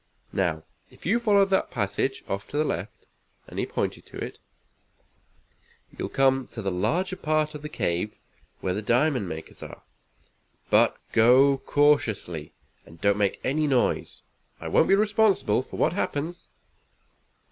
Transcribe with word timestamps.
"Now 0.33 0.63
if 0.89 1.05
you 1.05 1.19
follow 1.19 1.45
that 1.45 1.69
passage, 1.69 2.23
off 2.27 2.47
to 2.47 2.57
the 2.57 2.63
left," 2.63 3.05
and 3.47 3.59
he 3.59 3.67
pointed 3.67 4.03
to 4.07 4.17
it, 4.17 4.39
"you'll 5.95 6.09
come 6.09 6.47
to 6.53 6.63
the 6.63 6.71
larger 6.71 7.15
part 7.15 7.53
of 7.53 7.61
the 7.61 7.69
cave 7.69 8.17
where 8.61 8.73
the 8.73 8.81
diamond 8.81 9.29
makers 9.29 9.61
are. 9.61 9.83
But 10.71 10.97
go 11.11 11.59
cautiously, 11.59 12.55
and 12.83 12.99
don't 12.99 13.19
make 13.19 13.39
any 13.43 13.67
noise. 13.67 14.23
I 14.59 14.69
won't 14.69 14.87
be 14.87 14.95
responsible 14.95 15.61
for 15.61 15.77
what 15.77 15.93
happens." 15.93 16.49